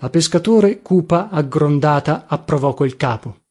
la 0.00 0.10
pescatore 0.10 0.82
cupa 0.82 1.28
aggrondata 1.30 2.26
approvò 2.26 2.74
col 2.74 2.96
capo. 2.96 3.44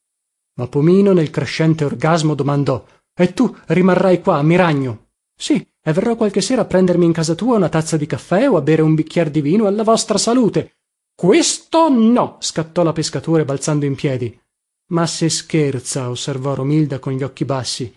Ma 0.57 0.67
pomino 0.67 1.11
nel 1.11 1.29
crescente 1.29 1.83
orgasmo 1.83 2.35
domandò 2.35 2.85
e 3.13 3.33
tu 3.33 3.55
rimarrai 3.67 4.21
qua 4.21 4.37
a 4.37 4.43
miragno? 4.43 5.09
Sì 5.35 5.55
e 5.87 5.93
verrò 5.93 6.15
qualche 6.15 6.41
sera 6.41 6.61
a 6.61 6.65
prendermi 6.65 7.05
in 7.05 7.11
casa 7.11 7.35
tua 7.35 7.57
una 7.57 7.69
tazza 7.69 7.97
di 7.97 8.05
caffè 8.05 8.49
o 8.49 8.57
a 8.57 8.61
bere 8.61 8.81
un 8.81 8.95
bicchier 8.95 9.29
di 9.29 9.41
vino 9.41 9.67
alla 9.67 9.83
vostra 9.83 10.17
salute. 10.17 10.77
Questo 11.13 11.89
no! 11.89 12.37
scattò 12.39 12.83
la 12.83 12.93
pescatore 12.93 13.45
balzando 13.45 13.85
in 13.85 13.95
piedi. 13.95 14.39
Ma 14.87 15.05
se 15.05 15.29
scherza 15.29 16.09
osservò 16.09 16.55
romilda 16.55 16.99
con 16.99 17.13
gli 17.13 17.23
occhi 17.23 17.45
bassi. 17.45 17.93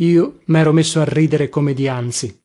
Io 0.00 0.40
mero 0.46 0.72
messo 0.72 1.00
a 1.00 1.04
ridere 1.04 1.48
come 1.48 1.72
dianzi 1.72 2.44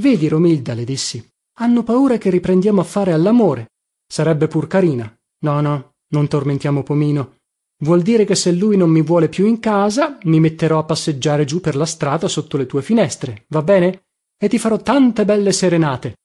vedi 0.00 0.28
romilda 0.28 0.72
le 0.74 0.84
dissi 0.84 1.29
hanno 1.60 1.82
paura 1.82 2.16
che 2.16 2.30
riprendiamo 2.30 2.80
a 2.80 2.84
fare 2.84 3.12
allamore. 3.12 3.72
Sarebbe 4.06 4.48
pur 4.48 4.66
carina. 4.66 5.14
No 5.44 5.60
no 5.60 5.94
non 6.08 6.26
tormentiamo 6.26 6.82
pomino. 6.82 7.36
Vuol 7.82 8.02
dire 8.02 8.24
che 8.24 8.34
se 8.34 8.50
lui 8.50 8.76
non 8.76 8.90
mi 8.90 9.02
vuole 9.02 9.28
più 9.28 9.46
in 9.46 9.60
casa 9.60 10.18
mi 10.24 10.40
metterò 10.40 10.78
a 10.78 10.84
passeggiare 10.84 11.44
giù 11.44 11.60
per 11.60 11.76
la 11.76 11.86
strada 11.86 12.26
sotto 12.28 12.56
le 12.56 12.66
tue 12.66 12.82
finestre 12.82 13.44
va 13.48 13.62
bene? 13.62 14.06
E 14.36 14.48
ti 14.48 14.58
farò 14.58 14.78
tante 14.78 15.24
belle 15.24 15.52
serenate. 15.52 16.16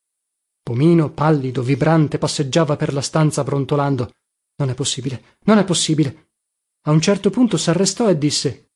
Pomino 0.64 1.12
pallido 1.12 1.62
vibrante 1.62 2.18
passeggiava 2.18 2.76
per 2.76 2.94
la 2.94 3.02
stanza 3.02 3.44
brontolando. 3.44 4.12
Non 4.58 4.70
è 4.70 4.74
possibile 4.74 5.38
non 5.44 5.60
è 5.60 5.66
possibile. 5.66 6.30
A 6.88 6.92
un 6.92 7.02
certo 7.02 7.30
punto 7.30 7.58
sarrestò 7.58 8.10
e 8.10 8.18
disse 8.18 8.70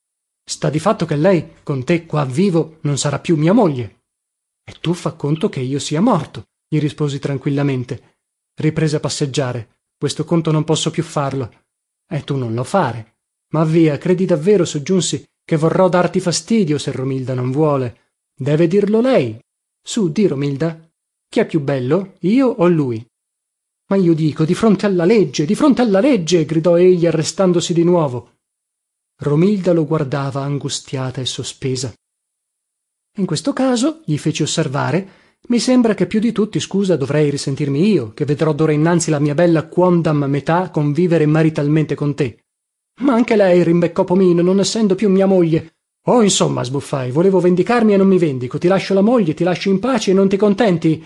sta 0.44 0.70
di 0.70 0.80
fatto 0.80 1.06
che 1.06 1.16
lei 1.16 1.56
con 1.64 1.84
te 1.84 2.06
qua 2.06 2.26
vivo 2.26 2.78
non 2.82 2.98
sarà 2.98 3.20
più 3.20 3.36
mia 3.36 3.54
moglie 3.54 3.99
e 4.70 4.76
tu 4.80 4.94
fa 4.94 5.14
conto 5.14 5.50
che 5.50 5.62
io 5.62 5.80
sia 5.80 6.00
morto 6.00 6.46
gli 6.68 6.78
risposi 6.80 7.18
tranquillamente. 7.18 8.18
Riprese 8.54 8.98
a 8.98 9.00
passeggiare. 9.00 9.80
Questo 9.98 10.24
conto 10.24 10.52
non 10.52 10.64
posso 10.64 10.92
più 10.92 11.02
farlo. 11.02 11.52
E 12.08 12.24
tu 12.24 12.36
non 12.36 12.54
lo 12.54 12.64
fare. 12.64 13.18
Ma 13.54 13.66
via 13.66 13.98
credi 13.98 14.26
davvero 14.26 14.66
soggiunsi 14.66 15.28
che 15.44 15.56
vorrò 15.56 15.90
darti 15.90 16.20
fastidio 16.20 16.78
se 16.78 16.92
romilda 16.92 17.34
non 17.34 17.50
vuole. 17.50 18.12
Deve 18.32 18.68
dirlo 18.68 19.02
lei. 19.02 19.44
Su 19.82 20.12
di 20.12 20.28
romilda. 20.28 20.88
Chi 21.28 21.40
è 21.40 21.48
più 21.48 21.62
bello 21.62 22.14
io 22.20 22.48
o 22.48 22.68
lui? 22.68 23.04
Ma 23.88 23.96
io 23.96 24.14
dico 24.14 24.46
di 24.46 24.54
fronte 24.54 24.86
alla 24.86 25.06
legge 25.06 25.46
di 25.46 25.56
fronte 25.56 25.82
alla 25.82 26.00
legge 26.00 26.46
gridò 26.46 26.78
egli 26.78 27.08
arrestandosi 27.08 27.74
di 27.74 27.84
nuovo. 27.84 28.38
Romilda 29.22 29.74
lo 29.74 29.86
guardava 29.86 30.44
angustiata 30.44 31.22
e 31.22 31.26
sospesa 31.26 31.92
in 33.18 33.26
questo 33.26 33.54
caso 33.54 34.02
gli 34.06 34.18
feci 34.18 34.44
osservare 34.44 35.20
mi 35.48 35.60
sembra 35.60 35.96
che 35.96 36.06
più 36.06 36.20
di 36.20 36.32
tutti 36.32 36.60
scusa 36.60 36.96
dovrei 36.96 37.30
risentirmi 37.30 37.90
io 37.90 38.12
che 38.14 38.26
vedrò 38.26 38.54
dora 38.54 38.72
innanzi 38.72 39.10
la 39.10 39.20
mia 39.20 39.34
bella 39.34 39.68
quondam 39.68 40.26
metà 40.26 40.70
convivere 40.70 41.26
maritalmente 41.26 41.96
con 41.96 42.14
te. 42.14 42.44
Ma 43.02 43.14
anche 43.14 43.36
lei 43.36 43.64
rimbeccò 43.64 44.04
pomino 44.04 44.42
non 44.42 44.60
essendo 44.60 44.96
più 44.96 45.10
mia 45.10 45.26
moglie. 45.26 45.78
Oh 46.08 46.22
insomma 46.22 46.64
sbuffai 46.64 47.12
volevo 47.12 47.40
vendicarmi 47.40 47.94
e 47.94 47.98
non 47.98 48.08
mi 48.08 48.18
vendico. 48.18 48.58
Ti 48.58 48.68
lascio 48.68 48.94
la 48.94 49.02
moglie 49.02 49.34
ti 49.34 49.44
lascio 49.44 49.70
in 49.70 49.80
pace 49.80 50.12
e 50.12 50.14
non 50.14 50.30
ti 50.30 50.38
contenti? 50.38 51.04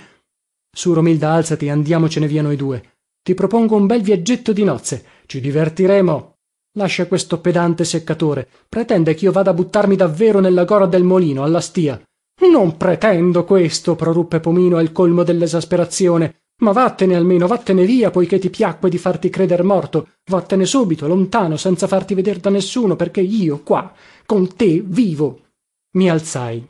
Su 0.76 0.94
romilda 0.94 1.32
alzati 1.32 1.70
andiamocene 1.70 2.28
via 2.28 2.42
noi 2.42 2.56
due. 2.56 2.98
Ti 3.22 3.34
propongo 3.36 3.76
un 3.76 3.86
bel 3.86 4.02
viaggetto 4.02 4.52
di 4.52 4.64
nozze. 4.64 5.06
Ci 5.26 5.40
divertiremo 5.40 6.33
lascia 6.74 7.08
questo 7.08 7.40
pedante 7.40 7.84
seccatore. 7.86 8.48
Pretende 8.70 9.14
chio 9.16 9.32
vada 9.32 9.52
a 9.52 9.54
buttarmi 9.54 9.96
davvero 9.96 10.40
nella 10.40 10.66
gora 10.66 10.86
del 10.86 11.04
molino 11.04 11.44
alla 11.44 11.62
stìa 11.62 12.02
non 12.50 12.78
pretendo 12.78 13.46
questo 13.46 13.96
proruppe 13.96 14.40
pomino 14.40 14.78
al 14.78 14.92
colmo 14.92 15.24
dellesasperazione. 15.24 16.42
Ma 16.62 16.72
vattene 16.72 17.16
almeno 17.16 17.48
vattene 17.48 17.84
via 17.84 18.12
poiché 18.12 18.40
ti 18.40 18.50
piacque 18.50 18.90
di 18.90 18.98
farti 18.98 19.30
creder 19.30 19.64
morto. 19.64 20.10
Vattene 20.30 20.66
subito 20.66 21.08
lontano 21.08 21.58
senza 21.58 21.88
farti 21.88 22.14
veder 22.14 22.40
da 22.40 22.50
nessuno 22.50 22.96
perché 22.96 23.22
io 23.22 23.62
qua 23.64 23.92
con 24.26 24.56
te 24.56 24.82
vivo. 24.86 25.42
Mi 25.95 26.10
alzai. 26.10 26.66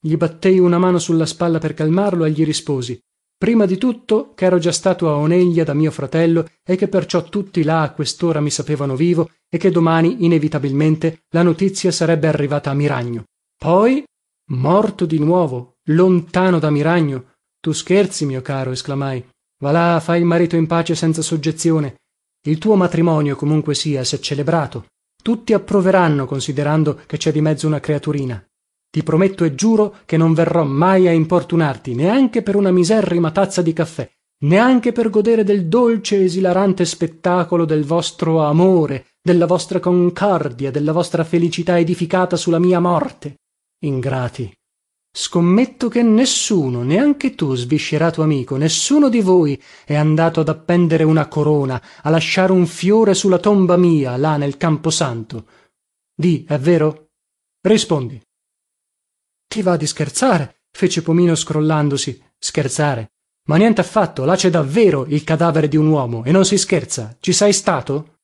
Gli 0.00 0.16
battei 0.16 0.58
una 0.58 0.78
mano 0.78 0.98
sulla 0.98 1.26
spalla 1.26 1.58
per 1.58 1.74
calmarlo 1.74 2.24
e 2.24 2.30
gli 2.30 2.44
risposi 2.44 2.98
prima 3.38 3.66
di 3.66 3.78
tutto 3.78 4.34
chero 4.34 4.58
già 4.58 4.72
stato 4.72 5.08
a 5.08 5.14
oneglia 5.14 5.62
da 5.62 5.72
mio 5.72 5.92
fratello 5.92 6.48
e 6.66 6.74
che 6.74 6.88
perciò 6.88 7.22
tutti 7.22 7.62
là 7.62 7.82
a 7.82 7.92
questora 7.92 8.40
mi 8.40 8.50
sapevano 8.50 8.96
vivo 8.96 9.30
e 9.48 9.58
che 9.58 9.70
domani 9.70 10.24
inevitabilmente 10.24 11.20
la 11.30 11.42
notizia 11.42 11.92
sarebbe 11.92 12.26
arrivata 12.26 12.70
a 12.70 12.74
miragno. 12.74 13.24
Poi 13.56 14.04
morto 14.50 15.06
di 15.06 15.20
nuovo 15.20 15.76
lontano 15.84 16.58
da 16.58 16.70
miragno 16.70 17.36
tu 17.60 17.72
scherzi 17.72 18.26
mio 18.26 18.42
caro 18.42 18.72
esclamai. 18.72 19.24
Va 19.62 19.70
là 19.70 20.00
fai 20.00 20.18
il 20.18 20.24
marito 20.24 20.56
in 20.56 20.66
pace 20.66 20.94
senza 20.94 21.22
soggezione. 21.22 21.96
Il 22.46 22.58
tuo 22.58 22.74
matrimonio 22.74 23.36
comunque 23.36 23.74
sia 23.74 24.02
sè 24.04 24.18
celebrato. 24.18 24.86
Tutti 25.20 25.52
approveranno 25.52 26.26
considerando 26.26 27.00
che 27.06 27.18
cè 27.18 27.32
di 27.32 27.40
mezzo 27.40 27.66
una 27.66 27.80
creaturina 27.80 28.47
ti 28.98 29.04
prometto 29.04 29.44
e 29.44 29.54
giuro 29.54 29.98
che 30.06 30.16
non 30.16 30.34
verrò 30.34 30.64
mai 30.64 31.06
a 31.06 31.12
importunarti 31.12 31.94
neanche 31.94 32.42
per 32.42 32.56
una 32.56 32.72
miserrima 32.72 33.30
tazza 33.30 33.62
di 33.62 33.72
caffè 33.72 34.10
neanche 34.40 34.90
per 34.92 35.10
godere 35.10 35.44
del 35.44 35.66
dolce 35.66 36.24
esilarante 36.24 36.84
spettacolo 36.84 37.64
del 37.64 37.84
vostro 37.84 38.42
amore 38.44 39.06
della 39.22 39.46
vostra 39.46 39.78
concordia 39.78 40.72
della 40.72 40.92
vostra 40.92 41.22
felicità 41.22 41.78
edificata 41.78 42.36
su 42.36 42.50
la 42.50 42.58
mia 42.58 42.80
morte. 42.80 43.36
Ingrati. 43.84 44.52
Scommetto 45.12 45.88
che 45.88 46.02
nessuno 46.02 46.82
neanche 46.82 47.34
tu 47.34 47.54
sviscerato 47.54 48.22
amico 48.22 48.56
nessuno 48.56 49.08
di 49.08 49.20
voi 49.20 49.60
è 49.84 49.94
andato 49.94 50.40
ad 50.40 50.48
appendere 50.48 51.04
una 51.04 51.26
corona 51.26 51.80
a 52.02 52.10
lasciare 52.10 52.52
un 52.52 52.66
fiore 52.66 53.14
su 53.14 53.28
la 53.28 53.38
tomba 53.38 53.76
mia 53.76 54.16
là 54.16 54.36
nel 54.36 54.56
camposanto. 54.56 55.46
Di 56.14 56.44
è 56.48 56.58
vero? 56.58 57.10
Rispondi 57.60 58.20
ti 59.48 59.62
va 59.62 59.76
di 59.76 59.86
scherzare? 59.86 60.64
fece 60.70 61.02
pomino 61.02 61.34
scrollandosi. 61.34 62.22
Scherzare? 62.38 63.12
Ma 63.48 63.56
niente 63.56 63.80
affatto 63.80 64.24
là 64.24 64.36
cè 64.36 64.50
davvero 64.50 65.06
il 65.06 65.24
cadavere 65.24 65.66
di 65.68 65.76
un 65.76 65.88
uomo 65.88 66.22
e 66.24 66.30
non 66.30 66.44
si 66.44 66.58
scherza. 66.58 67.16
Ci 67.18 67.32
sei 67.32 67.52
stato? 67.52 68.18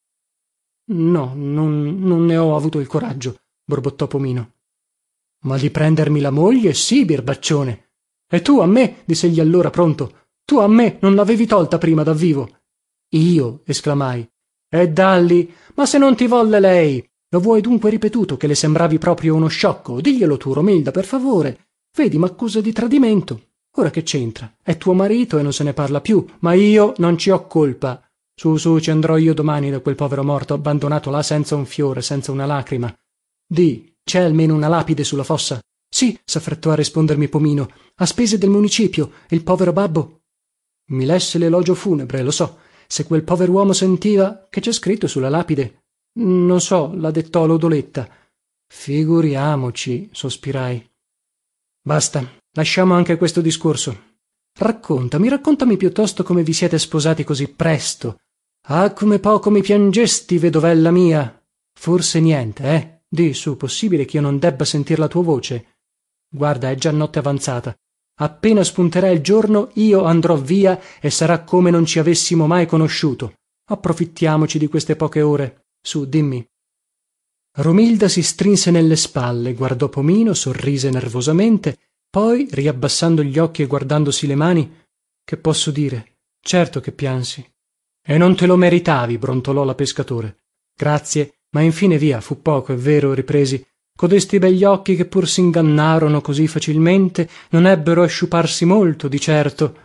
No 0.92 1.32
non 1.34 1.98
non 1.98 2.26
ne 2.26 2.36
ho 2.36 2.54
avuto 2.54 2.78
il 2.78 2.86
coraggio 2.86 3.40
borbottò 3.64 4.06
pomino. 4.06 4.52
Ma 5.44 5.56
di 5.56 5.70
prendermi 5.70 6.20
la 6.20 6.30
moglie? 6.30 6.74
Sì 6.74 7.04
birbaccione. 7.04 7.92
E 8.28 8.42
tu 8.42 8.60
a 8.60 8.66
me? 8.66 9.02
diss'egli 9.04 9.40
allora 9.40 9.70
pronto. 9.70 10.28
Tu 10.44 10.58
a 10.58 10.68
me 10.68 10.98
non 11.00 11.14
l'avevi 11.14 11.46
tolta 11.46 11.78
prima 11.78 12.02
da 12.02 12.12
vivo? 12.12 12.60
Io 13.14 13.62
esclamai. 13.64 14.30
E 14.68 14.90
dalli 14.90 15.52
ma 15.74 15.86
se 15.86 15.98
non 15.98 16.14
ti 16.14 16.26
volle 16.26 16.60
lei 16.60 17.10
lo 17.34 17.40
vuoi 17.40 17.60
dunque 17.60 17.90
ripetuto 17.90 18.36
che 18.36 18.46
le 18.46 18.54
sembravi 18.54 18.98
proprio 18.98 19.34
uno 19.34 19.48
sciocco? 19.48 20.00
Diglielo 20.00 20.36
tu 20.36 20.52
romilda 20.52 20.92
per 20.92 21.04
favore. 21.04 21.70
Vedi 21.96 22.16
maccusa 22.16 22.60
di 22.60 22.70
tradimento. 22.70 23.46
Ora 23.78 23.90
che 23.90 24.04
c'entra? 24.04 24.54
È 24.62 24.76
tuo 24.76 24.92
marito 24.92 25.36
e 25.36 25.42
non 25.42 25.52
se 25.52 25.64
ne 25.64 25.72
parla 25.72 26.00
più 26.00 26.24
ma 26.40 26.52
io 26.52 26.94
non 26.98 27.18
ci 27.18 27.30
ho 27.30 27.48
colpa. 27.48 28.00
Su 28.32 28.56
su 28.56 28.78
ci 28.78 28.92
andrò 28.92 29.16
io 29.16 29.34
domani 29.34 29.68
da 29.68 29.80
quel 29.80 29.96
povero 29.96 30.22
morto 30.22 30.54
abbandonato 30.54 31.10
là 31.10 31.24
senza 31.24 31.56
un 31.56 31.66
fiore 31.66 32.02
senza 32.02 32.30
una 32.30 32.46
lacrima. 32.46 32.94
Di 33.44 33.92
cè 34.04 34.20
almeno 34.20 34.54
una 34.54 34.68
lapide 34.68 35.02
sulla 35.02 35.24
fossa? 35.24 35.58
Sì 35.88 36.16
saffrettò 36.24 36.70
a 36.70 36.76
rispondermi 36.76 37.26
pomino. 37.26 37.68
A 37.96 38.06
spese 38.06 38.38
del 38.38 38.50
municipio 38.50 39.10
il 39.30 39.42
povero 39.42 39.72
babbo? 39.72 40.20
Mi 40.90 41.04
lesse 41.04 41.38
l'elogio 41.38 41.74
funebre 41.74 42.22
lo 42.22 42.30
so. 42.30 42.58
Se 42.86 43.04
quel 43.04 43.24
poveruomo 43.24 43.72
sentiva 43.72 44.46
che 44.48 44.60
cè 44.60 44.70
scritto 44.70 45.08
sulla 45.08 45.28
lapide 45.28 45.82
non 46.16 46.60
so 46.60 46.92
la 46.94 47.10
dettò 47.10 47.46
lodoletta. 47.46 48.08
Figuriamoci 48.66 50.08
sospirai. 50.12 50.90
Basta 51.82 52.28
lasciamo 52.52 52.94
anche 52.94 53.16
questo 53.16 53.40
discorso. 53.40 54.12
Raccontami 54.56 55.28
raccontami 55.28 55.76
piuttosto 55.76 56.22
come 56.22 56.42
vi 56.42 56.52
siete 56.52 56.78
sposati 56.78 57.24
così 57.24 57.48
presto. 57.48 58.18
Ah 58.68 58.92
come 58.92 59.18
poco 59.18 59.50
mi 59.50 59.60
piangesti 59.60 60.38
vedovella 60.38 60.90
mia. 60.90 61.42
Forse 61.72 62.20
niente 62.20 62.64
eh? 62.64 63.02
Di 63.08 63.32
su 63.32 63.56
possibile 63.56 64.04
chio 64.04 64.20
non 64.20 64.38
debba 64.38 64.64
sentir 64.64 64.98
la 64.98 65.08
tua 65.08 65.22
voce. 65.22 65.78
Guarda 66.28 66.70
è 66.70 66.74
già 66.74 66.90
notte 66.90 67.18
avanzata. 67.18 67.76
Appena 68.20 68.62
spunterà 68.62 69.10
il 69.10 69.20
giorno 69.20 69.70
io 69.74 70.04
andrò 70.04 70.36
via 70.36 70.80
e 71.00 71.10
sarà 71.10 71.42
come 71.42 71.70
non 71.70 71.84
ci 71.84 71.98
avessimo 71.98 72.46
mai 72.46 72.66
conosciuto. 72.66 73.34
Approfittiamoci 73.66 74.58
di 74.58 74.68
queste 74.68 74.94
poche 74.94 75.20
ore 75.20 75.63
su 75.86 76.06
dimmi. 76.06 76.42
Romilda 77.56 78.08
si 78.08 78.22
strinse 78.22 78.70
nelle 78.70 78.96
spalle 78.96 79.52
guardò 79.52 79.90
pomino 79.90 80.32
sorrise 80.32 80.88
nervosamente 80.88 81.78
poi 82.08 82.48
riabbassando 82.50 83.22
gli 83.22 83.38
occhi 83.38 83.62
e 83.62 83.66
guardandosi 83.66 84.26
le 84.26 84.34
mani 84.34 84.82
che 85.22 85.36
posso 85.36 85.70
dire? 85.70 86.20
Certo 86.40 86.80
che 86.80 86.92
piansi. 86.92 87.46
E 88.02 88.16
non 88.16 88.34
te 88.34 88.46
lo 88.46 88.56
meritavi 88.56 89.18
brontolò 89.18 89.62
la 89.64 89.74
pescatore. 89.74 90.44
Grazie 90.74 91.40
ma 91.50 91.60
infine 91.60 91.98
via 91.98 92.20
fu 92.20 92.40
poco 92.40 92.72
è 92.72 92.76
vero 92.76 93.12
ripresi. 93.12 93.64
Codesti 93.94 94.38
begli 94.38 94.64
occhi 94.64 94.96
che 94.96 95.04
pur 95.04 95.28
singannarono 95.28 96.22
così 96.22 96.48
facilmente 96.48 97.28
non 97.50 97.66
ebbero 97.66 98.02
a 98.02 98.06
sciuparsi 98.06 98.64
molto 98.64 99.06
di 99.06 99.20
certo. 99.20 99.76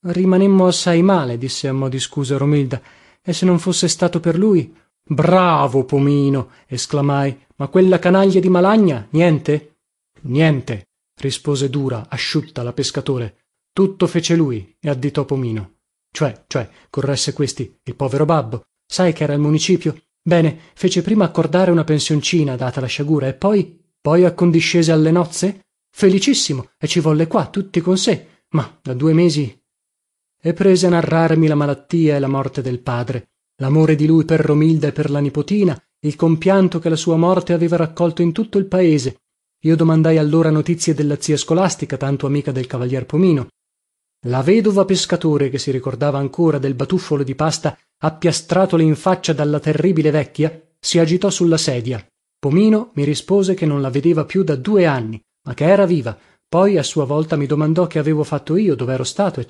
Rimanemmo 0.00 0.66
assai 0.66 1.02
male 1.02 1.38
disse 1.38 1.68
a 1.68 1.72
mo 1.72 1.88
di 1.88 1.98
scusa 1.98 2.36
romilda 2.36 2.80
e 3.22 3.32
se 3.32 3.46
non 3.46 3.58
fosse 3.58 3.88
stato 3.88 4.20
per 4.20 4.36
lui 4.36 4.84
bravo 5.08 5.84
pomino 5.84 6.50
esclamai 6.66 7.46
ma 7.56 7.68
quella 7.68 7.98
canaglia 7.98 8.40
di 8.40 8.48
malagna 8.48 9.06
niente? 9.10 9.78
Niente 10.22 10.88
rispose 11.20 11.70
dura 11.70 12.06
asciutta 12.08 12.62
la 12.62 12.72
pescatore. 12.72 13.44
Tutto 13.72 14.06
fece 14.06 14.34
lui 14.34 14.76
e 14.80 14.88
additò 14.88 15.24
pomino. 15.24 15.76
Cioè 16.10 16.44
cioè 16.46 16.68
corresse 16.90 17.32
questi 17.32 17.78
il 17.84 17.94
povero 17.94 18.24
babbo. 18.24 18.64
Sai 18.86 19.12
chera 19.12 19.32
il 19.32 19.40
municipio? 19.40 19.96
Bene 20.20 20.58
fece 20.74 21.02
prima 21.02 21.24
accordare 21.24 21.70
una 21.70 21.84
pensioncina 21.84 22.56
data 22.56 22.80
la 22.80 22.86
sciagura 22.86 23.28
e 23.28 23.34
poi 23.34 23.82
poi 24.00 24.24
accondiscese 24.24 24.92
alle 24.92 25.10
nozze? 25.10 25.66
Felicissimo 25.90 26.70
e 26.78 26.86
ci 26.86 27.00
volle 27.00 27.26
qua 27.26 27.46
tutti 27.46 27.80
con 27.80 27.96
sé. 27.96 28.42
Ma 28.50 28.78
da 28.82 28.92
due 28.92 29.12
mesi? 29.14 29.62
E 30.38 30.52
prese 30.52 30.86
a 30.86 30.90
narrarmi 30.90 31.46
la 31.46 31.54
malattia 31.54 32.16
e 32.16 32.18
la 32.18 32.28
morte 32.28 32.60
del 32.60 32.80
padre 32.80 33.30
lamore 33.56 33.94
di 33.94 34.06
lui 34.06 34.24
per 34.24 34.40
romilda 34.40 34.88
e 34.88 34.92
per 34.92 35.10
la 35.10 35.18
nipotina 35.18 35.80
il 36.00 36.14
compianto 36.16 36.78
che 36.78 36.88
la 36.88 36.96
sua 36.96 37.16
morte 37.16 37.52
aveva 37.52 37.76
raccolto 37.76 38.22
in 38.22 38.32
tutto 38.32 38.58
il 38.58 38.66
paese. 38.66 39.22
Io 39.62 39.76
domandai 39.76 40.18
allora 40.18 40.50
notizie 40.50 40.94
della 40.94 41.20
zia 41.20 41.36
scolastica 41.36 41.96
tanto 41.96 42.26
amica 42.26 42.52
del 42.52 42.66
cavalier 42.66 43.06
pomino. 43.06 43.48
La 44.26 44.42
vedova 44.42 44.84
pescatore 44.84 45.48
che 45.50 45.58
si 45.58 45.70
ricordava 45.70 46.18
ancora 46.18 46.58
del 46.58 46.74
batuffolo 46.74 47.22
di 47.22 47.34
pasta 47.34 47.76
appiastratole 47.98 48.82
in 48.82 48.94
faccia 48.94 49.32
dalla 49.32 49.58
terribile 49.58 50.10
vecchia 50.10 50.60
si 50.78 50.98
agitò 50.98 51.30
sulla 51.30 51.56
sedia. 51.56 52.04
Pomino 52.38 52.90
mi 52.94 53.04
rispose 53.04 53.54
che 53.54 53.66
non 53.66 53.80
la 53.80 53.90
vedeva 53.90 54.24
più 54.24 54.44
da 54.44 54.54
due 54.54 54.86
anni 54.86 55.20
ma 55.46 55.54
che 55.54 55.64
era 55.64 55.86
viva. 55.86 56.16
Poi 56.48 56.76
a 56.76 56.82
sua 56.82 57.04
volta 57.04 57.36
mi 57.36 57.46
domandò 57.46 57.86
che 57.86 57.98
avevo 57.98 58.22
fatto 58.22 58.56
io 58.56 58.74
dovero 58.74 59.04
stato 59.04 59.40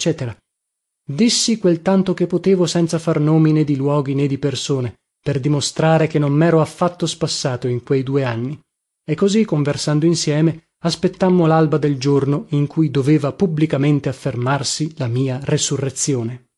dissi 1.08 1.58
quel 1.58 1.82
tanto 1.82 2.14
che 2.14 2.26
potevo 2.26 2.66
senza 2.66 2.98
far 2.98 3.20
nomi 3.20 3.52
né 3.52 3.62
di 3.62 3.76
luoghi 3.76 4.14
né 4.14 4.26
di 4.26 4.38
persone 4.38 4.98
per 5.22 5.38
dimostrare 5.40 6.08
che 6.08 6.18
non 6.18 6.32
mero 6.32 6.60
affatto 6.60 7.06
spassato 7.06 7.68
in 7.68 7.82
quei 7.82 8.02
due 8.02 8.24
anni. 8.24 8.58
E 9.04 9.14
così 9.14 9.44
conversando 9.44 10.06
insieme 10.06 10.68
aspettammo 10.78 11.46
lalba 11.46 11.78
del 11.78 11.98
giorno 11.98 12.46
in 12.50 12.66
cui 12.66 12.90
doveva 12.90 13.32
pubblicamente 13.32 14.08
affermarsi 14.08 14.94
la 14.98 15.08
mia 15.08 15.40
resurrezione. 15.42 16.50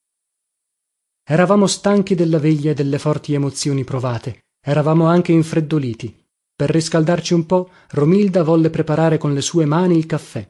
Eravamo 1.27 1.67
stanchi 1.67 2.15
della 2.15 2.39
veglia 2.39 2.73
e 2.73 2.75
delle 2.75 2.99
forti 2.99 3.33
emozioni 3.33 3.85
provate. 3.85 4.45
Eravamo 4.61 5.07
anche 5.07 5.33
infreddoliti. 5.33 6.15
Per 6.55 6.69
riscaldarci 6.69 7.33
un 7.33 7.47
po 7.47 7.71
romilda 7.91 8.43
volle 8.43 8.69
preparare 8.71 9.17
con 9.17 9.33
le 9.33 9.41
sue 9.41 9.65
mani 9.65 9.97
il 9.97 10.07
caffè 10.07 10.47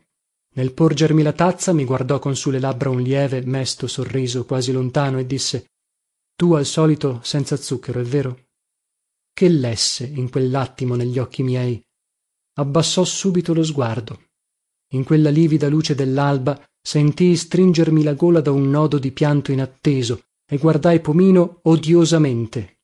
nel 0.59 0.73
porgermi 0.73 1.23
la 1.23 1.33
tazza 1.33 1.73
mi 1.73 1.85
guardò 1.85 2.19
con 2.19 2.35
su 2.35 2.51
le 2.51 2.59
labbra 2.59 2.91
un 2.91 3.01
lieve 3.01 3.43
mesto 3.47 3.87
sorriso 3.87 4.45
quasi 4.45 4.73
lontano 4.73 5.21
e 5.21 5.25
disse 5.25 5.67
tu 6.35 6.55
al 6.55 6.67
solito 6.67 7.21
senza 7.23 7.57
zucchero 7.57 8.01
è 8.01 8.03
vero? 8.03 8.47
Che 9.33 9.49
lesse 9.49 10.05
in 10.05 10.29
quellattimo 10.31 10.97
negli 10.97 11.19
occhi 11.19 11.45
miei. 11.45 11.81
Abbassò 12.59 13.05
subito 13.05 13.55
lo 13.55 13.63
sguardo. 13.63 14.27
In 14.95 15.05
quella 15.05 15.31
livida 15.31 15.69
luce 15.69 15.95
dellalba 15.95 16.61
sentii 16.81 17.37
stringermi 17.37 18.03
la 18.03 18.15
gola 18.15 18.41
da 18.41 18.51
un 18.51 18.69
nodo 18.69 18.99
di 18.99 19.13
pianto 19.13 19.53
inatteso 19.53 20.23
e 20.49 20.59
guardai 20.59 21.01
pomino 21.01 21.61
odiosamente. 21.63 22.79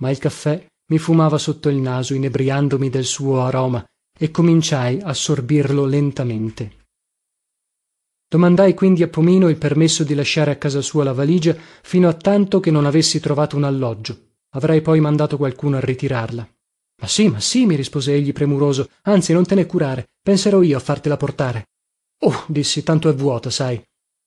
Ma 0.00 0.10
il 0.10 0.18
caffè 0.18 0.64
mi 0.90 0.98
fumava 0.98 1.38
sotto 1.38 1.68
il 1.68 1.76
naso 1.76 2.14
inebriandomi 2.14 2.88
del 2.88 3.04
suo 3.04 3.42
aroma 3.42 3.84
e 4.16 4.30
cominciai 4.30 5.00
a 5.00 5.12
sorbirlo 5.12 5.84
lentamente 5.84 6.81
domandai 8.32 8.72
quindi 8.72 9.02
a 9.02 9.08
pomino 9.08 9.50
il 9.50 9.58
permesso 9.58 10.04
di 10.04 10.14
lasciare 10.14 10.52
a 10.52 10.56
casa 10.56 10.80
sua 10.80 11.04
la 11.04 11.12
valigia 11.12 11.54
fino 11.82 12.08
a 12.08 12.14
tanto 12.14 12.60
che 12.60 12.70
non 12.70 12.86
avessi 12.86 13.20
trovato 13.20 13.56
un 13.56 13.64
alloggio. 13.64 14.36
Avrei 14.54 14.80
poi 14.80 15.00
mandato 15.00 15.36
qualcuno 15.36 15.76
a 15.76 15.80
ritirarla. 15.80 16.48
Ma 17.02 17.06
sì 17.06 17.28
ma 17.28 17.40
sì 17.40 17.66
mi 17.66 17.74
rispose 17.74 18.14
egli 18.14 18.32
premuroso 18.32 18.88
anzi 19.02 19.34
non 19.34 19.44
te 19.44 19.54
ne 19.54 19.66
curare 19.66 20.12
penserò 20.22 20.62
io 20.62 20.78
a 20.78 20.80
fartela 20.80 21.18
portare. 21.18 21.68
Oh 22.20 22.44
dissi 22.46 22.82
tanto 22.82 23.10
è 23.10 23.14
vuota 23.14 23.50
sai. 23.50 23.78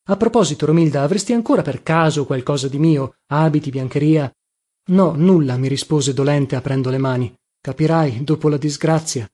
A 0.09 0.17
proposito 0.17 0.67
romilda 0.67 1.01
avresti 1.01 1.33
ancora 1.33 1.63
per 1.63 1.81
caso 1.81 2.27
qualcosa 2.27 2.67
di 2.67 2.77
mio? 2.77 3.15
Abiti 3.31 3.71
biancheria? 3.71 4.31
No 4.91 5.15
nulla 5.15 5.57
mi 5.57 5.67
rispose 5.67 6.13
dolente 6.13 6.55
aprendo 6.55 6.91
le 6.91 6.99
mani. 6.99 7.33
Capirai 7.59 8.23
dopo 8.23 8.49
la 8.49 8.57
disgrazia. 8.57 9.27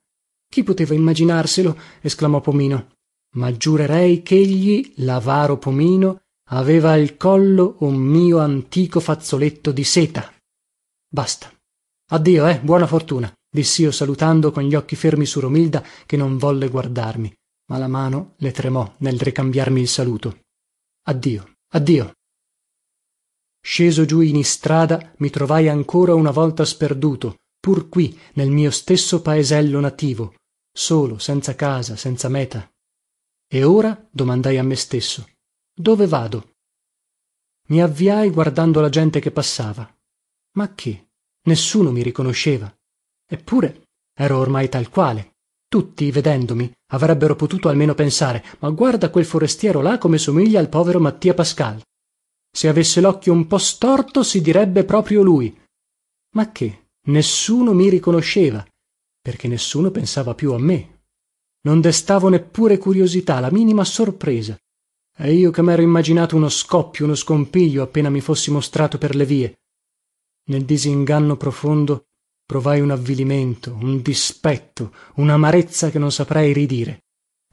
Chi 0.48 0.62
poteva 0.62 0.94
immaginarselo? 0.94 1.76
esclamò 2.00 2.40
pomino 2.40 2.86
ma 3.36 3.56
giurerei 3.56 4.22
chegli 4.22 4.92
lavaro 4.96 5.58
pomino 5.58 6.20
aveva 6.50 6.92
al 6.92 7.16
collo 7.16 7.76
un 7.80 7.94
mio 7.94 8.38
antico 8.38 9.00
fazzoletto 9.00 9.72
di 9.72 9.84
seta. 9.84 10.32
Basta. 11.08 11.50
Addio 12.10 12.46
eh 12.46 12.60
buona 12.60 12.86
fortuna 12.86 13.32
dissio 13.48 13.90
salutando 13.90 14.50
con 14.50 14.62
gli 14.62 14.74
occhi 14.74 14.96
fermi 14.96 15.26
su 15.26 15.40
romilda 15.40 15.82
che 16.06 16.16
non 16.16 16.38
volle 16.38 16.68
guardarmi 16.68 17.32
ma 17.66 17.78
la 17.78 17.88
mano 17.88 18.34
le 18.38 18.50
tremò 18.50 18.94
nel 18.98 19.18
ricambiarmi 19.18 19.80
il 19.80 19.88
saluto. 19.88 20.40
Addio 21.08 21.52
addio. 21.74 22.12
Sceso 23.64 24.04
giù 24.04 24.20
in 24.20 24.36
istrada 24.36 25.12
mi 25.18 25.30
trovai 25.30 25.68
ancora 25.68 26.14
una 26.14 26.30
volta 26.30 26.64
sperduto 26.64 27.36
pur 27.58 27.88
qui 27.88 28.18
nel 28.34 28.50
mio 28.50 28.70
stesso 28.70 29.22
paesello 29.22 29.78
nativo 29.80 30.34
solo 30.74 31.18
senza 31.18 31.54
casa 31.54 31.96
senza 31.96 32.28
meta 32.28 32.71
e 33.54 33.64
ora 33.64 34.08
domandai 34.10 34.56
a 34.56 34.62
me 34.62 34.76
stesso 34.76 35.28
dove 35.74 36.06
vado? 36.06 36.54
Mi 37.68 37.82
avviai 37.82 38.30
guardando 38.30 38.80
la 38.80 38.88
gente 38.88 39.20
che 39.20 39.30
passava. 39.30 39.86
Ma 40.56 40.74
che? 40.74 41.10
Nessuno 41.44 41.92
mi 41.92 42.02
riconosceva. 42.02 42.74
Eppure 43.26 43.88
ero 44.14 44.38
ormai 44.38 44.70
tal 44.70 44.88
quale. 44.88 45.34
Tutti 45.68 46.10
vedendomi 46.10 46.72
avrebbero 46.92 47.36
potuto 47.36 47.68
almeno 47.68 47.94
pensare 47.94 48.42
ma 48.60 48.70
guarda 48.70 49.10
quel 49.10 49.26
forestiero 49.26 49.82
là 49.82 49.98
come 49.98 50.16
somiglia 50.16 50.58
al 50.58 50.70
povero 50.70 50.98
mattia 50.98 51.34
pascal. 51.34 51.82
Se 52.50 52.68
avesse 52.68 53.02
locchio 53.02 53.34
un 53.34 53.46
po 53.46 53.58
storto 53.58 54.22
si 54.22 54.40
direbbe 54.40 54.84
proprio 54.84 55.22
lui. 55.22 55.54
Ma 56.36 56.50
che? 56.52 56.88
Nessuno 57.08 57.74
mi 57.74 57.90
riconosceva 57.90 58.66
perché 59.20 59.46
nessuno 59.46 59.90
pensava 59.90 60.34
più 60.34 60.52
a 60.52 60.58
me 60.58 60.91
non 61.62 61.80
destavo 61.80 62.28
neppure 62.28 62.78
curiosità 62.78 63.40
la 63.40 63.50
minima 63.50 63.84
sorpresa. 63.84 64.56
E 65.16 65.32
io 65.32 65.50
che 65.50 65.62
mero 65.62 65.82
immaginato 65.82 66.36
uno 66.36 66.48
scoppio 66.48 67.04
uno 67.04 67.14
scompiglio 67.14 67.82
appena 67.82 68.10
mi 68.10 68.20
fossi 68.20 68.50
mostrato 68.50 68.98
per 68.98 69.14
le 69.14 69.26
vie. 69.26 69.60
Nel 70.48 70.64
disinganno 70.64 71.36
profondo 71.36 72.06
provai 72.44 72.80
un 72.80 72.90
avvilimento 72.90 73.76
un 73.80 74.02
dispetto 74.02 74.92
unamarezza 75.16 75.90
che 75.90 75.98
non 75.98 76.10
saprei 76.10 76.52
ridire. 76.52 77.04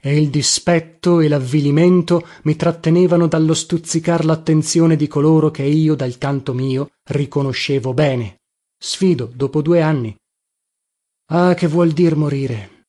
E 0.02 0.16
il 0.16 0.30
dispetto 0.30 1.20
e 1.20 1.28
lavvilimento 1.28 2.26
mi 2.44 2.56
trattenevano 2.56 3.26
dallo 3.28 3.52
stuzzicar 3.52 4.24
lattenzione 4.24 4.96
di 4.96 5.06
coloro 5.06 5.50
che 5.50 5.62
io 5.62 5.94
dal 5.94 6.16
canto 6.16 6.54
mio 6.54 6.90
riconoscevo 7.04 7.92
bene. 7.92 8.38
Sfido 8.78 9.30
dopo 9.32 9.60
due 9.60 9.82
anni. 9.82 10.16
Ah 11.32 11.52
che 11.54 11.68
vuol 11.68 11.90
dir 11.92 12.16
morire 12.16 12.79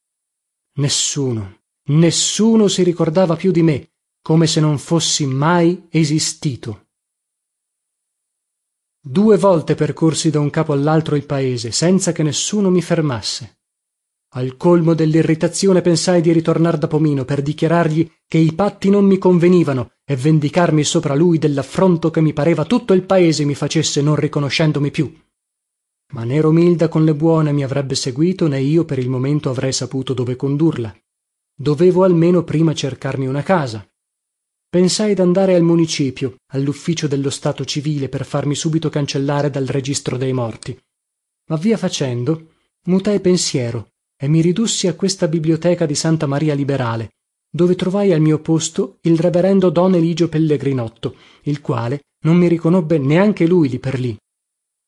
nessuno. 0.76 1.60
Nessuno 1.90 2.68
si 2.68 2.84
ricordava 2.84 3.36
più 3.36 3.52
di 3.52 3.64
me 3.64 3.90
come 4.22 4.46
se 4.46 4.60
non 4.60 4.78
fossi 4.78 5.26
mai 5.26 5.88
esistito. 5.90 6.90
Due 9.04 9.36
volte 9.38 9.74
percorsi 9.74 10.30
da 10.30 10.40
un 10.40 10.52
capo 10.52 10.74
allaltro 10.74 11.16
il 11.16 11.26
paese 11.26 11.72
senza 11.72 12.12
che 12.12 12.22
nessuno 12.22 12.70
mi 12.70 12.84
fermasse. 12.84 13.62
Al 14.34 14.56
colmo 14.58 14.94
dellirritazione 14.94 15.82
pensai 15.82 16.22
di 16.22 16.32
ritornar 16.32 16.78
da 16.78 16.88
pomino 16.88 17.26
per 17.26 17.42
dichiarargli 17.42 18.10
che 18.28 18.38
i 18.38 18.54
patti 18.54 18.90
non 18.90 19.06
mi 19.06 19.18
convenivano 19.18 19.94
e 20.06 20.16
vendicarmi 20.16 20.84
sopra 20.84 21.16
lui 21.16 21.40
dellaffronto 21.40 22.12
che 22.12 22.22
mi 22.22 22.32
pareva 22.32 22.64
tutto 22.64 22.94
il 22.94 23.04
paese 23.04 23.44
mi 23.44 23.56
facesse 23.56 24.02
non 24.02 24.16
riconoscendomi 24.16 24.92
più 24.92 25.12
ma 26.12 26.24
né 26.24 26.40
romilda 26.42 26.88
con 26.88 27.04
le 27.04 27.16
buone 27.16 27.52
mi 27.52 27.64
avrebbe 27.64 27.96
seguito 27.96 28.48
né 28.48 28.62
io 28.62 28.86
per 28.86 29.00
il 29.00 29.10
momento 29.10 29.50
avrei 29.50 29.74
saputo 29.74 30.14
dove 30.14 30.36
condurla. 30.36 30.96
Dovevo 31.54 32.04
almeno 32.04 32.44
prima 32.44 32.74
cercarmi 32.74 33.28
una 33.28 33.44
casa. 33.44 33.86
Pensai 34.70 35.14
dandare 35.14 35.56
al 35.56 35.64
municipio 35.64 36.36
allufficio 36.54 37.08
dello 37.08 37.30
stato 37.30 37.66
civile 37.66 38.10
per 38.10 38.26
farmi 38.26 38.56
subito 38.56 38.90
cancellare 38.90 39.50
dal 39.50 39.66
registro 39.66 40.18
dei 40.18 40.34
morti. 40.34 40.78
Ma 41.50 41.58
via 41.58 41.78
facendo 41.78 42.54
mutai 42.86 43.20
pensiero 43.20 43.90
e 44.18 44.28
mi 44.28 44.42
ridussi 44.42 44.88
a 44.88 44.96
questa 44.96 45.28
biblioteca 45.28 45.86
di 45.86 45.96
santa 45.96 46.26
maria 46.26 46.54
liberale 46.54 47.12
dove 47.54 47.76
trovai 47.76 48.14
al 48.14 48.22
mio 48.22 48.40
posto 48.40 49.00
il 49.02 49.20
reverendo 49.20 49.70
don 49.70 49.94
eligio 49.94 50.30
pellegrinotto 50.30 51.16
il 51.44 51.60
quale 51.60 52.02
non 52.24 52.38
mi 52.38 52.48
riconobbe 52.48 52.98
neanche 52.98 53.46
lui 53.46 53.68
lì 53.68 53.78
per 53.78 54.00
lì 54.00 54.18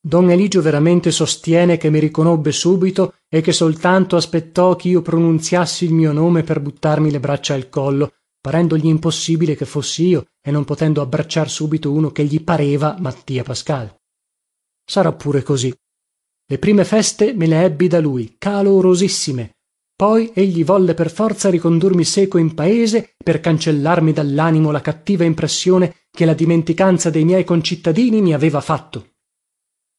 don 0.06 0.30
eligio 0.30 0.62
veramente 0.62 1.12
sostiene 1.12 1.78
che 1.78 1.90
mi 1.90 1.98
riconobbe 1.98 2.52
subito 2.52 3.14
e 3.30 3.40
che 3.40 3.54
soltanto 3.54 4.18
aspettò 4.18 4.76
chio 4.76 5.02
pronunziassi 5.02 5.86
il 5.86 5.94
mio 5.94 6.12
nome 6.12 6.44
per 6.44 6.60
buttarmi 6.60 7.10
le 7.10 7.22
braccia 7.22 7.54
al 7.54 7.70
collo 7.70 8.12
parendogli 8.42 8.88
impossibile 8.88 9.56
che 9.56 9.64
fossi 9.64 10.08
io 10.08 10.26
e 10.42 10.52
non 10.52 10.66
potendo 10.66 11.02
abbracciar 11.02 11.50
subito 11.50 11.94
uno 11.94 12.12
che 12.12 12.26
gli 12.26 12.44
pareva 12.44 12.98
mattia 13.00 13.44
pascal. 13.44 13.96
Sarà 14.84 15.14
pure 15.14 15.42
così. 15.42 15.74
Le 16.46 16.60
prime 16.60 16.84
feste 16.84 17.32
me 17.34 17.48
le 17.48 17.64
ebbi 17.64 17.88
da 17.88 18.02
lui 18.02 18.36
calorosissime. 18.38 19.56
Poi 19.96 20.32
egli 20.34 20.66
volle 20.66 20.96
per 20.96 21.10
forza 21.10 21.50
ricondurmi 21.50 22.04
seco 22.04 22.38
in 22.38 22.54
paese 22.54 23.14
per 23.24 23.40
cancellarmi 23.40 24.12
dallanimo 24.12 24.70
la 24.70 24.82
cattiva 24.82 25.24
impressione 25.24 25.96
che 26.12 26.26
la 26.26 26.34
dimenticanza 26.34 27.10
dei 27.10 27.24
miei 27.24 27.46
concittadini 27.46 28.22
mi 28.22 28.34
aveva 28.34 28.60
fatto 28.60 29.13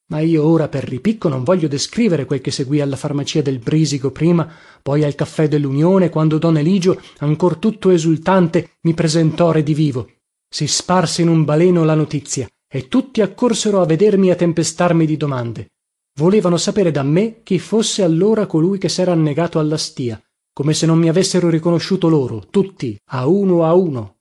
ma 0.06 0.20
io 0.20 0.46
ora 0.46 0.68
per 0.68 0.84
ripicco 0.84 1.28
non 1.28 1.44
voglio 1.44 1.68
descrivere 1.68 2.24
quel 2.24 2.40
che 2.40 2.50
seguì 2.50 2.80
alla 2.80 2.96
farmacia 2.96 3.42
del 3.42 3.58
brìsigo 3.58 4.10
prima 4.10 4.50
poi 4.82 5.04
al 5.04 5.14
caffè 5.14 5.48
dellunione 5.48 6.10
quando 6.10 6.38
don 6.38 6.58
eligio 6.58 7.00
ancor 7.18 7.56
tutto 7.56 7.90
esultante 7.90 8.72
mi 8.82 8.94
presentò 8.94 9.50
redivivo 9.50 10.08
si 10.54 10.68
sparse 10.68 11.22
in 11.22 11.28
un 11.28 11.44
baleno 11.44 11.82
la 11.82 11.94
notizia 11.94 12.48
e 12.68 12.86
tutti 12.86 13.20
accorsero 13.20 13.80
a 13.80 13.86
vedermi 13.86 14.28
e 14.28 14.30
a 14.30 14.36
tempestarmi 14.36 15.04
di 15.04 15.16
domande. 15.16 15.72
Volevano 16.16 16.58
sapere 16.58 16.92
da 16.92 17.02
me 17.02 17.42
chi 17.42 17.58
fosse 17.58 18.04
allora 18.04 18.46
colui 18.46 18.78
che 18.78 18.88
sera 18.88 19.10
annegato 19.10 19.58
alla 19.58 19.76
stìa 19.76 20.22
come 20.52 20.72
se 20.72 20.86
non 20.86 21.00
mi 21.00 21.08
avessero 21.08 21.48
riconosciuto 21.48 22.08
loro 22.08 22.46
tutti 22.48 22.96
a 23.06 23.26
uno 23.26 23.64
a 23.64 23.74
uno. 23.74 24.18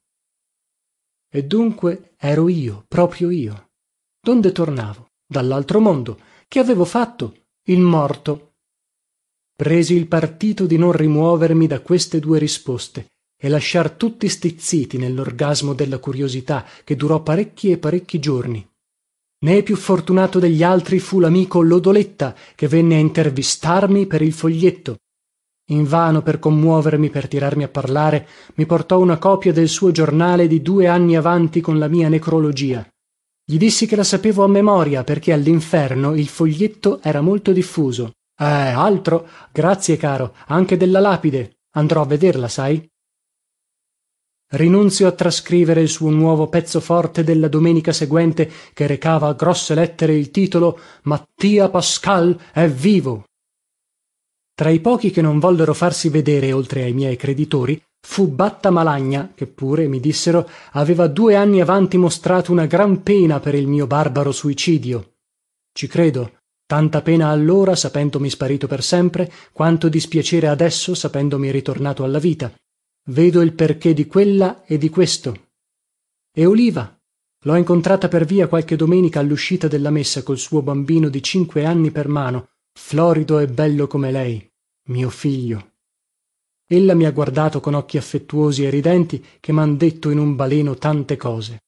E 1.32 1.44
dunque 1.46 2.16
ero 2.18 2.50
io 2.50 2.84
proprio 2.88 3.30
io. 3.30 3.70
Donde 4.20 4.52
tornavo 4.52 5.12
dallaltro 5.34 5.80
mondo 5.80 6.20
che 6.48 6.60
avevo 6.60 6.86
fatto 6.86 7.34
il 7.64 7.80
morto. 7.80 8.52
Presi 9.56 9.96
il 9.96 10.08
partito 10.08 10.68
di 10.68 10.78
non 10.78 10.92
rimuovermi 10.92 11.66
da 11.66 11.80
queste 11.80 12.20
due 12.20 12.38
risposte 12.38 13.08
e 13.36 13.50
lasciar 13.50 13.90
tutti 13.92 14.30
stizziti 14.30 14.98
nellorgasmo 14.98 15.74
della 15.74 15.98
curiosità 15.98 16.66
che 16.84 16.96
durò 16.96 17.22
parecchi 17.22 17.72
e 17.72 17.80
parecchi 17.80 18.20
giorni. 18.20 18.66
Né 19.44 19.64
più 19.64 19.76
fortunato 19.76 20.38
degli 20.40 20.62
altri 20.62 21.00
fu 21.00 21.20
lamico 21.20 21.62
lodoletta 21.62 22.36
che 22.56 22.68
venne 22.68 22.96
a 22.96 23.00
intervistarmi 23.00 24.06
per 24.06 24.22
il 24.22 24.32
foglietto. 24.32 24.98
Invano 25.72 26.22
per 26.22 26.38
commuovermi 26.38 27.10
per 27.10 27.28
tirarmi 27.28 27.64
a 27.64 27.70
parlare 27.70 28.28
mi 28.56 28.66
portò 28.66 29.00
una 29.00 29.18
copia 29.18 29.52
del 29.52 29.70
suo 29.70 29.92
giornale 29.92 30.48
di 30.48 30.62
due 30.62 30.88
anni 30.88 31.16
avanti 31.16 31.62
con 31.62 31.80
la 31.80 31.88
mia 31.88 32.10
necrologia 32.10 32.88
gli 33.46 33.58
dissi 33.58 33.86
che 33.86 33.96
la 33.96 34.04
sapevo 34.04 34.44
a 34.44 34.48
memoria 34.48 35.04
perché 35.04 35.34
allinferno 35.34 36.16
il 36.16 36.28
foglietto 36.28 37.02
era 37.02 37.22
molto 37.22 37.52
diffuso. 37.52 38.14
Eh 38.38 38.46
altro? 38.46 39.28
Grazie 39.52 39.98
caro. 39.98 40.34
Anche 40.48 40.78
della 40.78 41.00
lapide. 41.00 41.58
Andrò 41.76 42.02
a 42.02 42.06
vederla 42.06 42.48
sai? 42.48 42.88
Rinunzio 44.54 45.08
a 45.08 45.12
trascrivere 45.12 45.82
il 45.82 45.90
suo 45.90 46.10
nuovo 46.10 46.48
pezzo 46.48 46.80
forte 46.80 47.24
della 47.24 47.48
domenica 47.48 47.92
seguente 47.92 48.50
che 48.74 48.86
recava 48.86 49.28
a 49.28 49.34
grosse 49.34 49.74
lettere 49.74 50.14
il 50.16 50.30
titolo 50.30 50.80
mattia 51.04 51.70
pascal 51.70 52.40
è 52.54 52.68
vivo 52.70 53.26
tra 54.56 54.70
i 54.70 54.80
pochi 54.80 55.10
che 55.10 55.24
non 55.24 55.40
vollero 55.40 55.74
farsi 55.74 56.10
vedere 56.10 56.52
oltre 56.52 56.84
ai 56.84 56.94
miei 56.94 57.16
creditori 57.16 57.82
fu 58.06 58.28
batta 58.28 58.70
malagna 58.70 59.32
che 59.34 59.48
pure 59.48 59.88
mi 59.88 60.00
dissero 60.00 60.48
aveva 60.74 61.08
due 61.08 61.36
anni 61.36 61.62
avanti 61.62 61.98
mostrato 61.98 62.52
una 62.52 62.66
gran 62.66 63.02
pena 63.02 63.40
per 63.40 63.56
il 63.56 63.68
mio 63.68 63.88
barbaro 63.88 64.32
suicidio. 64.32 65.16
Ci 65.72 65.88
credo. 65.88 66.38
Tanta 66.66 67.02
pena 67.02 67.30
allora 67.30 67.76
sapendomi 67.76 68.30
sparito 68.30 68.68
per 68.68 68.84
sempre 68.84 69.32
quanto 69.52 69.90
dispiacere 69.90 70.48
adesso 70.48 70.94
sapendomi 70.94 71.52
ritornato 71.52 72.04
alla 72.04 72.20
vita. 72.20 72.54
Vedo 73.10 73.42
il 73.42 73.54
perché 73.54 73.94
di 73.94 74.06
quella 74.06 74.64
e 74.66 74.78
di 74.78 74.90
questo. 74.90 75.50
E 76.32 76.46
oliva? 76.46 76.98
Lho 77.46 77.56
incontrata 77.56 78.08
per 78.08 78.26
via 78.26 78.48
qualche 78.48 78.76
domenica 78.76 79.20
alluscita 79.20 79.68
della 79.68 79.90
messa 79.90 80.24
col 80.24 80.38
suo 80.38 80.62
bambino 80.62 81.10
di 81.10 81.22
cinque 81.22 81.66
anni 81.66 81.92
per 81.92 82.08
mano 82.08 82.50
florido 82.74 83.40
e 83.40 83.48
bello 83.48 83.88
come 83.88 84.12
lei 84.12 84.52
mio 84.88 85.10
figlio 85.10 85.73
ella 86.68 86.94
mi 86.94 87.06
ha 87.06 87.12
guardato 87.12 87.60
con 87.60 87.74
occhi 87.74 87.98
affettuosi 87.98 88.64
e 88.64 88.70
ridenti 88.70 89.24
che 89.40 89.52
mhan 89.52 89.78
detto 89.78 90.10
in 90.10 90.18
un 90.18 90.36
baleno 90.36 90.76
tante 90.76 91.18
cose. 91.18 91.64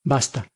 Basta. 0.00 0.46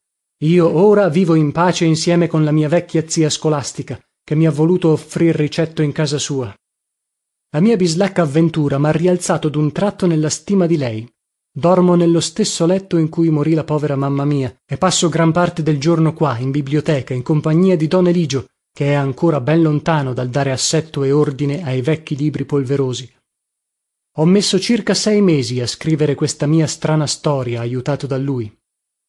Io 0.42 0.68
ora 0.68 1.08
vivo 1.08 1.34
in 1.34 1.50
pace 1.50 1.84
insieme 1.84 2.28
con 2.28 2.44
la 2.44 2.52
mia 2.52 2.68
vecchia 2.68 3.08
zia 3.08 3.28
scolastica 3.28 4.00
che 4.22 4.34
mi 4.34 4.46
ha 4.46 4.50
voluto 4.50 4.90
offrir 4.90 5.34
ricetto 5.34 5.82
in 5.82 5.90
casa 5.90 6.18
sua. 6.18 6.54
La 7.50 7.60
mia 7.60 7.76
bislacca 7.76 8.22
avventura 8.22 8.78
mha 8.78 8.92
rialzato 8.92 9.48
dun 9.48 9.72
tratto 9.72 10.06
nella 10.06 10.28
stima 10.28 10.66
di 10.66 10.76
lei. 10.76 11.10
Dormo 11.50 11.94
nello 11.94 12.20
stesso 12.20 12.66
letto 12.66 12.98
in 12.98 13.08
cui 13.08 13.30
morì 13.30 13.54
la 13.54 13.64
povera 13.64 13.96
mamma 13.96 14.24
mia 14.24 14.54
e 14.64 14.76
passo 14.76 15.08
gran 15.08 15.32
parte 15.32 15.62
del 15.62 15.80
giorno 15.80 16.12
qua 16.12 16.38
in 16.38 16.50
biblioteca 16.50 17.14
in 17.14 17.22
compagnia 17.22 17.76
di 17.76 17.88
don 17.88 18.06
eligio 18.06 18.46
che 18.70 18.92
è 18.92 18.92
ancora 18.92 19.40
ben 19.40 19.62
lontano 19.62 20.12
dal 20.12 20.28
dare 20.28 20.52
assetto 20.52 21.02
e 21.02 21.10
ordine 21.10 21.64
ai 21.64 21.80
vecchi 21.80 22.14
libri 22.14 22.44
polverosi 22.44 23.10
ho 24.20 24.24
messo 24.24 24.58
circa 24.58 24.94
sei 24.94 25.20
mesi 25.20 25.60
a 25.60 25.66
scrivere 25.66 26.16
questa 26.16 26.46
mia 26.46 26.66
strana 26.66 27.06
storia 27.06 27.60
ajutato 27.60 28.08
da 28.08 28.16
lui. 28.16 28.52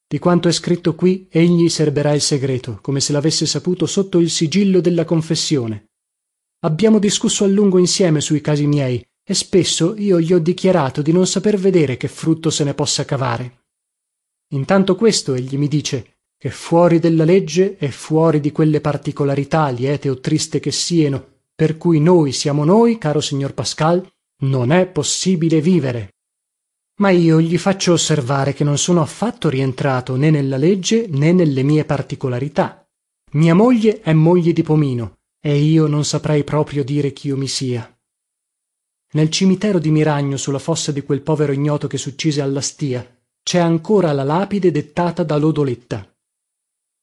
Di 0.06 0.20
quanto 0.20 0.46
è 0.46 0.52
scritto 0.52 0.94
qui 0.94 1.26
egli 1.28 1.68
serberà 1.68 2.12
il 2.12 2.20
segreto 2.20 2.78
come 2.80 3.00
se 3.00 3.12
lavesse 3.12 3.44
saputo 3.44 3.86
sotto 3.86 4.18
il 4.18 4.30
sigillo 4.30 4.80
della 4.80 5.04
confessione. 5.04 5.90
Abbiamo 6.60 7.00
discusso 7.00 7.42
a 7.42 7.48
lungo 7.48 7.78
insieme 7.78 8.20
sui 8.20 8.40
casi 8.40 8.66
miei 8.68 9.04
e 9.24 9.34
spesso 9.34 9.96
io 9.96 10.20
gli 10.20 10.32
ho 10.32 10.38
dichiarato 10.38 11.02
di 11.02 11.10
non 11.10 11.26
saper 11.26 11.56
vedere 11.58 11.96
che 11.96 12.06
frutto 12.06 12.50
se 12.50 12.62
ne 12.62 12.74
possa 12.74 13.04
cavare. 13.04 13.64
Intanto 14.52 14.94
questo 14.94 15.34
egli 15.34 15.56
mi 15.56 15.66
dice 15.66 16.18
che 16.36 16.50
fuori 16.50 17.00
della 17.00 17.24
legge 17.24 17.76
e 17.78 17.90
fuori 17.90 18.38
di 18.38 18.52
quelle 18.52 18.80
particolarità 18.80 19.70
liete 19.70 20.08
o 20.08 20.20
triste 20.20 20.60
che 20.60 20.70
sieno 20.70 21.38
per 21.52 21.76
cui 21.76 21.98
noi 21.98 22.30
siamo 22.30 22.64
noi 22.64 22.96
caro 22.96 23.20
signor 23.20 23.54
pascal 23.54 24.08
non 24.40 24.72
è 24.72 24.86
possibile 24.86 25.60
vivere. 25.60 26.14
Ma 27.00 27.10
io 27.10 27.40
gli 27.40 27.56
faccio 27.58 27.92
osservare 27.92 28.52
che 28.52 28.64
non 28.64 28.78
sono 28.78 29.00
affatto 29.00 29.48
rientrato 29.48 30.16
né 30.16 30.30
nella 30.30 30.56
legge 30.56 31.06
né 31.08 31.32
nelle 31.32 31.62
mie 31.62 31.84
particolarità. 31.84 32.86
Mia 33.32 33.54
moglie 33.54 34.00
è 34.00 34.12
moglie 34.12 34.52
di 34.52 34.62
pomino 34.62 35.18
e 35.40 35.56
io 35.56 35.86
non 35.86 36.04
saprei 36.04 36.44
proprio 36.44 36.84
dire 36.84 37.12
chio 37.12 37.36
mi 37.36 37.48
sia. 37.48 37.90
Nel 39.12 39.30
cimitero 39.30 39.78
di 39.78 39.90
miragno 39.90 40.36
su 40.36 40.50
la 40.50 40.58
fossa 40.58 40.92
di 40.92 41.02
quel 41.02 41.22
povero 41.22 41.52
ignoto 41.52 41.86
che 41.86 41.98
succise 41.98 42.40
alla 42.40 42.60
stìa 42.60 43.18
cè 43.42 43.58
ancora 43.58 44.12
la 44.12 44.22
lapide 44.22 44.70
dettata 44.70 45.22
da 45.22 45.36
lodoletta. 45.36 46.06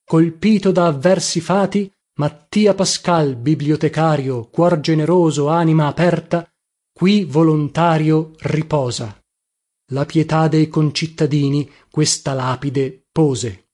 Colpito 0.06 0.72
da 0.72 0.86
avversi 0.86 1.42
fati 1.42 1.92
mattia 2.20 2.74
pascal 2.74 3.36
bibliotecario 3.36 4.48
cuor 4.48 4.80
generoso 4.80 5.50
anima 5.50 5.88
aperta 5.88 6.50
qui 6.98 7.26
volontario 7.26 8.32
riposa. 8.40 9.24
La 9.92 10.08
pietà 10.08 10.48
dei 10.48 10.68
concittadini 10.68 11.70
questa 11.92 12.34
lapide 12.34 13.06
pose. 13.12 13.68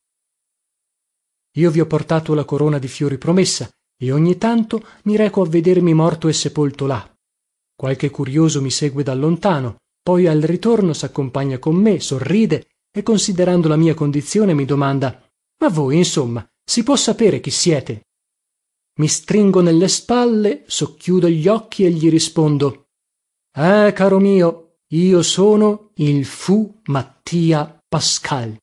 Io 1.55 1.71
vi 1.71 1.79
ho 1.79 1.85
portato 1.85 2.33
la 2.33 2.43
corona 2.43 2.79
di 2.79 2.89
fiori 2.89 3.17
promessa 3.17 3.69
e 3.97 4.11
ogni 4.11 4.37
tanto 4.37 4.85
mi 5.03 5.15
reco 5.15 5.41
a 5.41 5.47
vedermi 5.47 5.93
morto 5.93 6.27
e 6.27 6.33
sepolto 6.33 6.85
là. 6.85 7.09
Qualche 7.73 8.09
curioso 8.09 8.61
mi 8.61 8.69
segue 8.69 9.03
da 9.03 9.13
lontano 9.13 9.77
poi 10.03 10.27
al 10.27 10.41
ritorno 10.41 10.91
saccompagna 10.91 11.59
con 11.59 11.75
me 11.75 12.01
sorride 12.01 12.67
e 12.91 13.03
considerando 13.03 13.69
la 13.69 13.77
mia 13.77 13.93
condizione 13.93 14.53
mi 14.53 14.65
domanda 14.65 15.25
ma 15.61 15.69
voi 15.69 15.95
insomma 15.95 16.45
si 16.61 16.83
può 16.83 16.97
sapere 16.97 17.39
chi 17.39 17.51
siete? 17.51 18.01
Mi 18.99 19.07
stringo 19.07 19.61
nelle 19.61 19.87
spalle 19.87 20.65
socchiudo 20.67 21.29
gli 21.29 21.47
occhi 21.47 21.85
e 21.85 21.89
gli 21.89 22.09
rispondo 22.09 22.82
eh 23.55 23.93
caro 23.93 24.19
mio 24.19 24.77
io 24.87 25.21
sono 25.21 25.91
il 25.95 26.25
fu 26.25 26.81
mattia 26.85 27.79
pascal 27.87 28.57